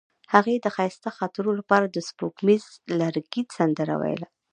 هغې 0.33 0.55
د 0.61 0.67
ښایسته 0.75 1.09
خاطرو 1.17 1.51
لپاره 1.59 1.85
د 1.89 1.97
سپوږمیز 2.07 2.63
لرګی 2.99 3.43
سندره 3.57 3.93
ویله. 4.01 4.27